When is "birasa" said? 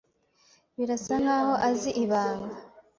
0.77-1.13